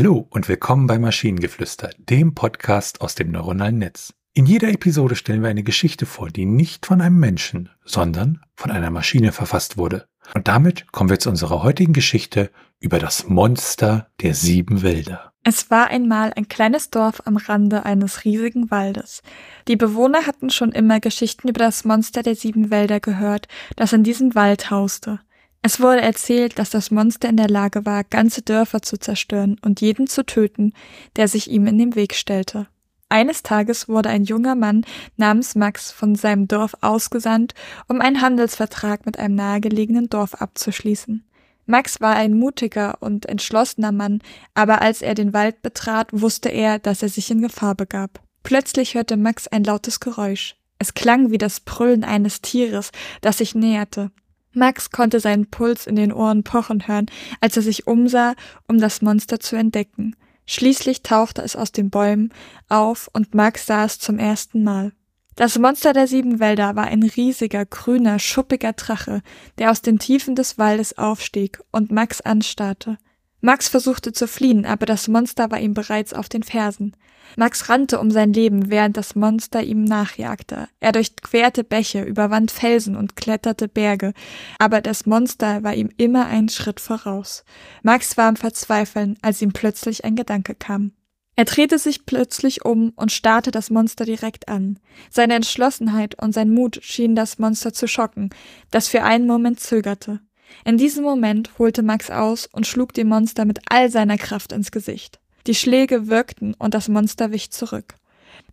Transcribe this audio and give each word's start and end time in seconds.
Hallo 0.00 0.26
und 0.30 0.48
willkommen 0.48 0.86
bei 0.86 0.98
Maschinengeflüster, 0.98 1.90
dem 1.98 2.34
Podcast 2.34 3.02
aus 3.02 3.16
dem 3.16 3.30
neuronalen 3.30 3.76
Netz. 3.76 4.14
In 4.32 4.46
jeder 4.46 4.70
Episode 4.70 5.14
stellen 5.14 5.42
wir 5.42 5.50
eine 5.50 5.62
Geschichte 5.62 6.06
vor, 6.06 6.30
die 6.30 6.46
nicht 6.46 6.86
von 6.86 7.02
einem 7.02 7.18
Menschen, 7.18 7.68
sondern 7.84 8.40
von 8.54 8.70
einer 8.70 8.88
Maschine 8.88 9.30
verfasst 9.30 9.76
wurde. 9.76 10.06
Und 10.34 10.48
damit 10.48 10.90
kommen 10.90 11.10
wir 11.10 11.18
zu 11.18 11.28
unserer 11.28 11.62
heutigen 11.62 11.92
Geschichte 11.92 12.50
über 12.78 12.98
das 12.98 13.28
Monster 13.28 14.08
der 14.22 14.32
sieben 14.32 14.80
Wälder. 14.80 15.34
Es 15.44 15.70
war 15.70 15.88
einmal 15.88 16.32
ein 16.34 16.48
kleines 16.48 16.88
Dorf 16.88 17.20
am 17.26 17.36
Rande 17.36 17.84
eines 17.84 18.24
riesigen 18.24 18.70
Waldes. 18.70 19.20
Die 19.68 19.76
Bewohner 19.76 20.26
hatten 20.26 20.48
schon 20.48 20.72
immer 20.72 21.00
Geschichten 21.00 21.46
über 21.46 21.58
das 21.58 21.84
Monster 21.84 22.22
der 22.22 22.36
sieben 22.36 22.70
Wälder 22.70 23.00
gehört, 23.00 23.48
das 23.76 23.92
in 23.92 24.02
diesem 24.02 24.34
Wald 24.34 24.70
hauste. 24.70 25.20
Es 25.62 25.80
wurde 25.80 26.00
erzählt, 26.00 26.58
dass 26.58 26.70
das 26.70 26.90
Monster 26.90 27.28
in 27.28 27.36
der 27.36 27.48
Lage 27.48 27.84
war, 27.84 28.04
ganze 28.04 28.42
Dörfer 28.42 28.80
zu 28.80 28.98
zerstören 28.98 29.56
und 29.62 29.80
jeden 29.80 30.06
zu 30.06 30.24
töten, 30.24 30.72
der 31.16 31.28
sich 31.28 31.50
ihm 31.50 31.66
in 31.66 31.78
den 31.78 31.94
Weg 31.94 32.14
stellte. 32.14 32.66
Eines 33.10 33.42
Tages 33.42 33.88
wurde 33.88 34.08
ein 34.08 34.24
junger 34.24 34.54
Mann 34.54 34.86
namens 35.16 35.56
Max 35.56 35.90
von 35.90 36.14
seinem 36.14 36.46
Dorf 36.48 36.76
ausgesandt, 36.80 37.54
um 37.88 38.00
einen 38.00 38.22
Handelsvertrag 38.22 39.04
mit 39.04 39.18
einem 39.18 39.34
nahegelegenen 39.34 40.08
Dorf 40.08 40.34
abzuschließen. 40.34 41.24
Max 41.66 42.00
war 42.00 42.14
ein 42.14 42.38
mutiger 42.38 42.96
und 43.00 43.26
entschlossener 43.26 43.92
Mann, 43.92 44.22
aber 44.54 44.80
als 44.80 45.02
er 45.02 45.14
den 45.14 45.34
Wald 45.34 45.60
betrat, 45.60 46.08
wusste 46.12 46.48
er, 46.48 46.78
dass 46.78 47.02
er 47.02 47.08
sich 47.08 47.30
in 47.30 47.42
Gefahr 47.42 47.74
begab. 47.74 48.20
Plötzlich 48.42 48.94
hörte 48.94 49.16
Max 49.16 49.46
ein 49.46 49.64
lautes 49.64 50.00
Geräusch. 50.00 50.56
Es 50.78 50.94
klang 50.94 51.30
wie 51.30 51.38
das 51.38 51.60
Brüllen 51.60 52.04
eines 52.04 52.40
Tieres, 52.40 52.90
das 53.20 53.38
sich 53.38 53.54
näherte. 53.54 54.10
Max 54.52 54.90
konnte 54.90 55.20
seinen 55.20 55.46
Puls 55.50 55.86
in 55.86 55.96
den 55.96 56.12
Ohren 56.12 56.42
pochen 56.42 56.86
hören, 56.88 57.06
als 57.40 57.56
er 57.56 57.62
sich 57.62 57.86
umsah, 57.86 58.34
um 58.66 58.78
das 58.78 59.02
Monster 59.02 59.40
zu 59.40 59.56
entdecken. 59.56 60.16
Schließlich 60.46 61.02
tauchte 61.02 61.42
es 61.42 61.54
aus 61.54 61.70
den 61.70 61.90
Bäumen 61.90 62.32
auf 62.68 63.08
und 63.12 63.34
Max 63.34 63.66
sah 63.66 63.84
es 63.84 63.98
zum 63.98 64.18
ersten 64.18 64.64
Mal. 64.64 64.92
Das 65.36 65.58
Monster 65.58 65.92
der 65.92 66.06
sieben 66.06 66.40
Wälder 66.40 66.76
war 66.76 66.84
ein 66.84 67.02
riesiger, 67.02 67.64
grüner, 67.64 68.18
schuppiger 68.18 68.72
Drache, 68.72 69.22
der 69.58 69.70
aus 69.70 69.80
den 69.80 69.98
Tiefen 69.98 70.34
des 70.34 70.58
Waldes 70.58 70.98
aufstieg 70.98 71.60
und 71.70 71.92
Max 71.92 72.20
anstarrte. 72.20 72.98
Max 73.40 73.68
versuchte 73.68 74.12
zu 74.12 74.28
fliehen, 74.28 74.66
aber 74.66 74.86
das 74.86 75.08
Monster 75.08 75.50
war 75.50 75.58
ihm 75.58 75.74
bereits 75.74 76.12
auf 76.12 76.28
den 76.28 76.42
Fersen. 76.42 76.94
Max 77.36 77.68
rannte 77.68 78.00
um 78.00 78.10
sein 78.10 78.32
Leben, 78.32 78.70
während 78.70 78.96
das 78.96 79.14
Monster 79.14 79.62
ihm 79.62 79.84
nachjagte. 79.84 80.68
Er 80.80 80.92
durchquerte 80.92 81.64
Bäche, 81.64 82.02
überwand 82.02 82.50
Felsen 82.50 82.96
und 82.96 83.16
kletterte 83.16 83.68
Berge, 83.68 84.12
aber 84.58 84.80
das 84.80 85.06
Monster 85.06 85.62
war 85.62 85.74
ihm 85.74 85.90
immer 85.96 86.26
einen 86.26 86.48
Schritt 86.48 86.80
voraus. 86.80 87.44
Max 87.82 88.16
war 88.16 88.28
im 88.28 88.36
Verzweifeln, 88.36 89.16
als 89.22 89.40
ihm 89.40 89.52
plötzlich 89.52 90.04
ein 90.04 90.16
Gedanke 90.16 90.54
kam. 90.54 90.92
Er 91.36 91.46
drehte 91.46 91.78
sich 91.78 92.04
plötzlich 92.04 92.66
um 92.66 92.90
und 92.96 93.12
starrte 93.12 93.50
das 93.50 93.70
Monster 93.70 94.04
direkt 94.04 94.48
an. 94.48 94.78
Seine 95.08 95.34
Entschlossenheit 95.34 96.20
und 96.20 96.32
sein 96.32 96.52
Mut 96.52 96.80
schienen 96.82 97.16
das 97.16 97.38
Monster 97.38 97.72
zu 97.72 97.86
schocken, 97.86 98.28
das 98.70 98.88
für 98.88 99.04
einen 99.04 99.26
Moment 99.26 99.60
zögerte. 99.60 100.20
In 100.64 100.76
diesem 100.76 101.04
Moment 101.04 101.50
holte 101.58 101.82
Max 101.82 102.10
aus 102.10 102.48
und 102.52 102.66
schlug 102.66 102.92
dem 102.94 103.08
Monster 103.08 103.44
mit 103.44 103.60
all 103.68 103.90
seiner 103.90 104.16
Kraft 104.16 104.52
ins 104.52 104.70
Gesicht. 104.70 105.20
Die 105.46 105.54
Schläge 105.54 106.08
wirkten 106.08 106.54
und 106.54 106.74
das 106.74 106.88
Monster 106.88 107.32
wich 107.32 107.50
zurück. 107.50 107.94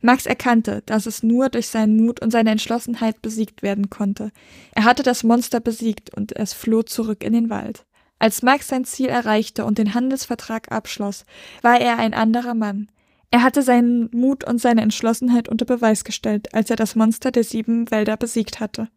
Max 0.02 0.26
erkannte, 0.26 0.84
dass 0.86 1.06
es 1.06 1.24
nur 1.24 1.50
durch 1.50 1.68
seinen 1.68 1.98
Mut 1.98 2.22
und 2.22 2.32
seine 2.32 2.52
Entschlossenheit 2.52 3.22
besiegt 3.22 3.64
werden 3.64 3.90
konnte. 3.90 4.32
Er 4.74 4.84
hatte 4.84 5.04
das 5.04 5.24
Monster 5.24 5.60
besiegt 5.60 6.14
und 6.16 6.36
es 6.36 6.54
floh 6.54 6.84
zurück 6.84 7.24
in 7.24 7.34
den 7.34 7.50
Wald. 7.50 7.86
Als 8.20 8.42
Max 8.42 8.68
sein 8.68 8.86
Ziel 8.86 9.10
erreichte 9.10 9.66
und 9.66 9.78
den 9.78 9.94
Handelsvertrag 9.94 10.72
abschloss, 10.72 11.26
war 11.62 11.80
er 11.80 12.00
ein 12.00 12.14
anderer 12.14 12.54
Mann. 12.54 12.90
Er 13.30 13.44
hatte 13.44 13.62
seinen 13.62 14.10
Mut 14.12 14.44
und 14.46 14.60
seine 14.60 14.82
Entschlossenheit 14.82 15.50
unter 15.50 15.66
Beweis 15.66 16.04
gestellt, 16.04 16.54
als 16.54 16.70
er 16.70 16.78
das 16.78 16.96
Monster 16.96 17.32
der 17.32 17.44
sieben 17.44 17.92
Wälder 17.92 18.18
besiegt 18.18 18.60
hatte. 18.60 18.88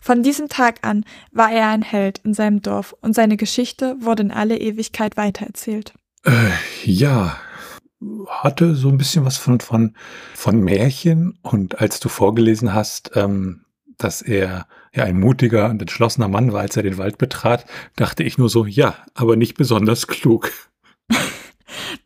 Von 0.00 0.22
diesem 0.22 0.48
Tag 0.48 0.78
an 0.82 1.04
war 1.32 1.50
er 1.50 1.68
ein 1.68 1.82
Held 1.82 2.18
in 2.24 2.34
seinem 2.34 2.62
Dorf 2.62 2.94
und 3.00 3.14
seine 3.14 3.36
Geschichte 3.36 3.96
wurde 4.00 4.22
in 4.22 4.30
alle 4.30 4.58
Ewigkeit 4.58 5.16
weitererzählt. 5.16 5.94
Äh, 6.24 6.50
ja, 6.84 7.36
hatte 8.28 8.74
so 8.74 8.88
ein 8.88 8.98
bisschen 8.98 9.24
was 9.24 9.36
von, 9.36 9.60
von, 9.60 9.94
von 10.34 10.60
Märchen 10.60 11.38
und 11.42 11.80
als 11.80 12.00
du 12.00 12.08
vorgelesen 12.08 12.74
hast, 12.74 13.12
ähm, 13.14 13.64
dass 13.98 14.22
er 14.22 14.66
ja 14.94 15.04
ein 15.04 15.18
mutiger 15.18 15.70
und 15.70 15.80
entschlossener 15.80 16.28
Mann 16.28 16.52
war, 16.52 16.60
als 16.62 16.76
er 16.76 16.82
den 16.82 16.98
Wald 16.98 17.18
betrat, 17.18 17.66
dachte 17.96 18.22
ich 18.22 18.38
nur 18.38 18.48
so, 18.48 18.66
ja, 18.66 18.96
aber 19.14 19.36
nicht 19.36 19.56
besonders 19.56 20.06
klug. 20.06 20.52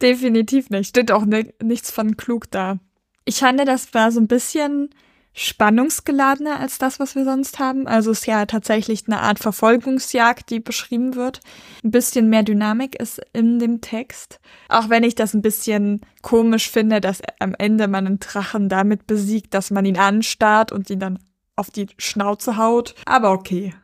Definitiv 0.03 0.71
nicht. 0.71 0.89
Steht 0.89 1.13
auch 1.13 1.25
ne, 1.25 1.53
nichts 1.63 1.91
von 1.91 2.17
klug 2.17 2.51
da. 2.51 2.79
Ich 3.25 3.39
fand, 3.39 3.61
das 3.67 3.93
war 3.95 4.13
so 4.13 4.21
ein 4.21 4.29
bisschen 4.29 4.91
spannungsgeladener 5.33 6.59
als 6.59 6.79
das, 6.79 6.99
was 6.99 7.15
wir 7.15 7.25
sonst 7.25 7.59
haben. 7.59 7.87
Also 7.87 8.11
es 8.11 8.21
ist 8.21 8.27
ja 8.27 8.47
tatsächlich 8.47 9.05
eine 9.07 9.21
Art 9.21 9.39
Verfolgungsjagd, 9.39 10.51
die 10.51 10.61
beschrieben 10.61 11.15
wird. 11.15 11.41
Ein 11.85 11.93
bisschen 11.93 12.29
mehr 12.29 12.43
Dynamik 12.43 12.97
ist 13.01 13.21
in 13.33 13.59
dem 13.59 13.81
Text. 13.81 14.41
Auch 14.69 14.89
wenn 14.89 15.05
ich 15.05 15.15
das 15.15 15.35
ein 15.35 15.43
bisschen 15.43 16.01
komisch 16.23 16.69
finde, 16.69 17.01
dass 17.01 17.23
am 17.39 17.55
Ende 17.57 17.87
man 17.89 18.07
einen 18.07 18.21
Drachen 18.21 18.69
damit 18.69 19.07
besiegt, 19.07 19.55
dass 19.55 19.71
man 19.71 19.85
ihn 19.85 19.99
anstarrt 19.99 20.73
und 20.73 20.91
ihn 20.91 21.01
dann 21.01 21.19
auf 21.57 21.71
die 21.71 21.87
Schnauze 21.99 22.57
haut. 22.57 22.95
Aber 23.07 23.31
okay. 23.31 23.75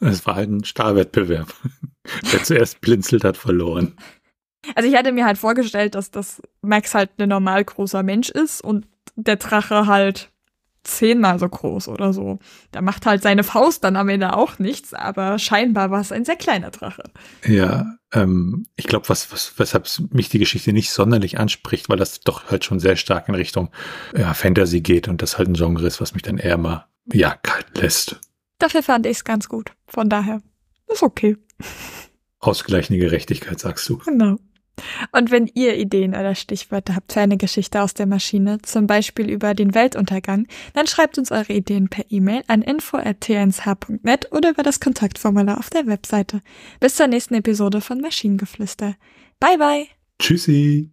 Es 0.00 0.26
war 0.26 0.36
halt 0.36 0.50
ein 0.50 0.64
Starrwettbewerb. 0.64 1.54
Wer 2.30 2.42
zuerst 2.44 2.80
blinzelt, 2.80 3.24
hat 3.24 3.36
verloren. 3.36 3.94
Also 4.74 4.88
ich 4.88 4.96
hatte 4.96 5.12
mir 5.12 5.26
halt 5.26 5.38
vorgestellt, 5.38 5.94
dass 5.94 6.10
das 6.10 6.40
Max 6.60 6.94
halt 6.94 7.10
ein 7.18 7.28
normal 7.28 7.64
großer 7.64 8.02
Mensch 8.02 8.30
ist 8.30 8.62
und 8.62 8.86
der 9.16 9.36
Drache 9.36 9.86
halt 9.86 10.31
zehnmal 10.84 11.38
so 11.38 11.48
groß 11.48 11.88
oder 11.88 12.12
so. 12.12 12.38
Da 12.72 12.80
macht 12.80 13.06
halt 13.06 13.22
seine 13.22 13.44
Faust 13.44 13.84
dann 13.84 13.96
am 13.96 14.08
Ende 14.08 14.36
auch 14.36 14.58
nichts, 14.58 14.94
aber 14.94 15.38
scheinbar 15.38 15.90
war 15.90 16.00
es 16.00 16.12
ein 16.12 16.24
sehr 16.24 16.36
kleiner 16.36 16.70
Drache. 16.70 17.04
Ja, 17.46 17.86
ähm, 18.12 18.66
ich 18.76 18.86
glaube, 18.86 19.08
was, 19.08 19.32
was, 19.32 19.58
weshalb 19.58 19.88
mich 20.12 20.28
die 20.28 20.38
Geschichte 20.38 20.72
nicht 20.72 20.90
sonderlich 20.90 21.38
anspricht, 21.38 21.88
weil 21.88 21.96
das 21.96 22.20
doch 22.20 22.50
halt 22.50 22.64
schon 22.64 22.80
sehr 22.80 22.96
stark 22.96 23.28
in 23.28 23.34
Richtung 23.34 23.70
ja, 24.16 24.34
Fantasy 24.34 24.80
geht 24.80 25.08
und 25.08 25.22
das 25.22 25.38
halt 25.38 25.48
ein 25.48 25.54
Genre 25.54 25.86
ist, 25.86 26.00
was 26.00 26.14
mich 26.14 26.22
dann 26.22 26.38
eher 26.38 26.58
mal, 26.58 26.86
ja, 27.12 27.34
kalt 27.42 27.78
lässt. 27.78 28.20
Dafür 28.58 28.82
fand 28.82 29.06
ich 29.06 29.18
es 29.18 29.24
ganz 29.24 29.48
gut. 29.48 29.72
Von 29.86 30.08
daher 30.08 30.40
ist 30.88 31.02
okay. 31.02 31.36
Ausgleichende 32.38 33.00
Gerechtigkeit, 33.00 33.58
sagst 33.58 33.88
du. 33.88 33.98
Genau. 33.98 34.38
Und 35.12 35.30
wenn 35.30 35.46
ihr 35.54 35.76
Ideen 35.76 36.10
oder 36.10 36.34
Stichwörter 36.34 36.96
habt 36.96 37.12
für 37.12 37.20
eine 37.20 37.36
Geschichte 37.36 37.82
aus 37.82 37.94
der 37.94 38.06
Maschine, 38.06 38.60
zum 38.62 38.86
Beispiel 38.86 39.30
über 39.30 39.54
den 39.54 39.74
Weltuntergang, 39.74 40.46
dann 40.74 40.86
schreibt 40.86 41.18
uns 41.18 41.30
eure 41.30 41.52
Ideen 41.52 41.88
per 41.88 42.04
E-Mail 42.10 42.42
an 42.46 42.62
info.tnsh.net 42.62 44.32
oder 44.32 44.50
über 44.50 44.62
das 44.62 44.80
Kontaktformular 44.80 45.58
auf 45.58 45.70
der 45.70 45.86
Webseite. 45.86 46.40
Bis 46.80 46.96
zur 46.96 47.06
nächsten 47.06 47.34
Episode 47.34 47.80
von 47.80 48.00
Maschinengeflüster. 48.00 48.96
Bye 49.40 49.58
bye. 49.58 49.86
Tschüssi. 50.18 50.92